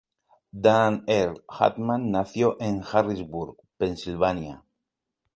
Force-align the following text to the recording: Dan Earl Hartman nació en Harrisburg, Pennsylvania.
Dan 0.63 1.03
Earl 1.07 1.43
Hartman 1.47 2.09
nació 2.09 2.59
en 2.59 2.81
Harrisburg, 2.81 3.55
Pennsylvania. 3.77 4.63